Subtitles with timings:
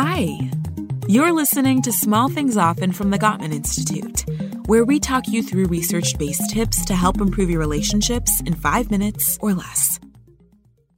[0.00, 0.38] Hi.
[1.08, 4.24] You're listening to Small Things Often from the Gottman Institute,
[4.66, 8.92] where we talk you through research based tips to help improve your relationships in five
[8.92, 9.98] minutes or less.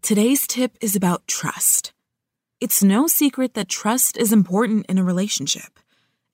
[0.03, 1.95] Today's tip is about trust.
[2.61, 5.81] It's no secret that trust is important in a relationship.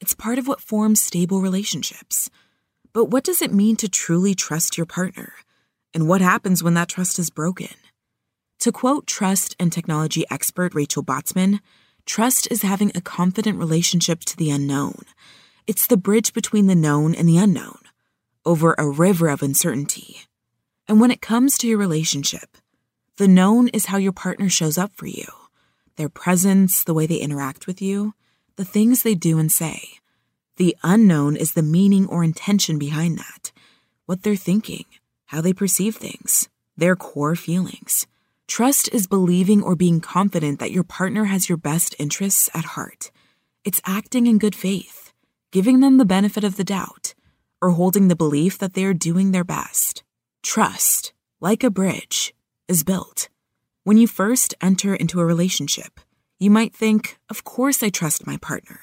[0.01, 2.31] It's part of what forms stable relationships.
[2.93, 5.35] But what does it mean to truly trust your partner?
[5.95, 7.77] And what happens when that trust is broken?
[8.59, 11.61] To quote trust and technology expert Rachel Botsman,
[12.07, 15.03] trust is having a confident relationship to the unknown.
[15.67, 17.81] It's the bridge between the known and the unknown,
[18.45, 20.21] over a river of uncertainty.
[20.89, 22.57] And when it comes to your relationship,
[23.17, 25.27] the known is how your partner shows up for you
[25.97, 28.13] their presence, the way they interact with you,
[28.57, 29.81] the things they do and say.
[30.57, 33.51] The unknown is the meaning or intention behind that,
[34.05, 34.85] what they're thinking,
[35.27, 38.07] how they perceive things, their core feelings.
[38.49, 43.11] Trust is believing or being confident that your partner has your best interests at heart.
[43.65, 45.13] It's acting in good faith,
[45.51, 47.15] giving them the benefit of the doubt,
[47.61, 50.05] or holding the belief that they are doing their best.
[50.43, 52.35] Trust, like a bridge,
[52.69, 53.29] is built.
[53.83, 56.01] When you first enter into a relationship,
[56.39, 58.81] you might think, Of course I trust my partner.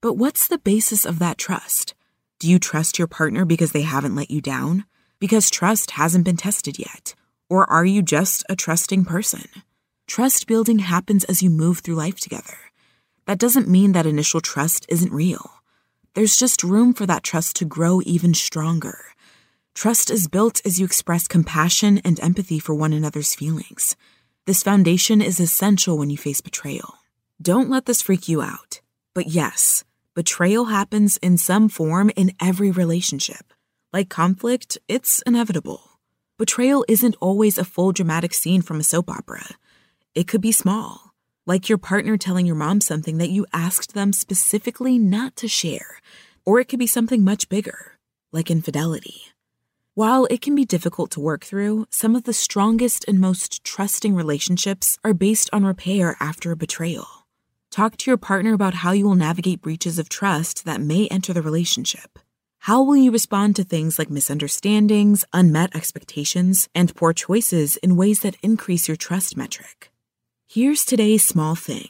[0.00, 1.94] But what's the basis of that trust?
[2.38, 4.84] Do you trust your partner because they haven't let you down?
[5.18, 7.14] Because trust hasn't been tested yet?
[7.48, 9.44] Or are you just a trusting person?
[10.06, 12.56] Trust building happens as you move through life together.
[13.26, 15.50] That doesn't mean that initial trust isn't real.
[16.14, 18.98] There's just room for that trust to grow even stronger.
[19.74, 23.96] Trust is built as you express compassion and empathy for one another's feelings.
[24.44, 26.94] This foundation is essential when you face betrayal.
[27.40, 28.80] Don't let this freak you out.
[29.14, 29.84] But yes,
[30.14, 33.54] betrayal happens in some form in every relationship.
[33.92, 35.91] Like conflict, it's inevitable.
[36.38, 39.44] Betrayal isn't always a full dramatic scene from a soap opera.
[40.14, 41.12] It could be small,
[41.46, 46.00] like your partner telling your mom something that you asked them specifically not to share,
[46.46, 47.98] or it could be something much bigger,
[48.32, 49.20] like infidelity.
[49.94, 54.14] While it can be difficult to work through, some of the strongest and most trusting
[54.14, 57.26] relationships are based on repair after a betrayal.
[57.70, 61.34] Talk to your partner about how you will navigate breaches of trust that may enter
[61.34, 62.18] the relationship.
[62.66, 68.20] How will you respond to things like misunderstandings, unmet expectations, and poor choices in ways
[68.20, 69.90] that increase your trust metric?
[70.46, 71.88] Here's today's small thing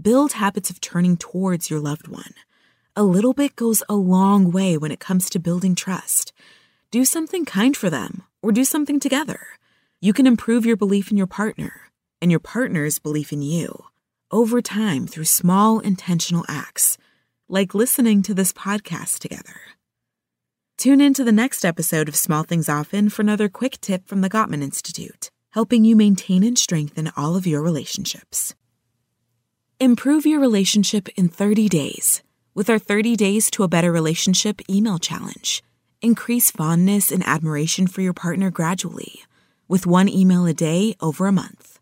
[0.00, 2.32] build habits of turning towards your loved one.
[2.94, 6.32] A little bit goes a long way when it comes to building trust.
[6.92, 9.40] Do something kind for them or do something together.
[10.00, 11.90] You can improve your belief in your partner
[12.22, 13.86] and your partner's belief in you
[14.30, 16.98] over time through small intentional acts,
[17.48, 19.73] like listening to this podcast together.
[20.76, 24.20] Tune in to the next episode of Small Things Often for another quick tip from
[24.20, 28.54] the Gottman Institute, helping you maintain and strengthen all of your relationships.
[29.80, 32.22] Improve your relationship in 30 days
[32.54, 35.62] with our 30 Days to a Better Relationship email challenge.
[36.00, 39.22] Increase fondness and admiration for your partner gradually
[39.68, 41.80] with one email a day over a month.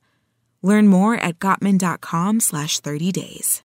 [0.62, 3.62] Learn more at gottman.com slash 30 days.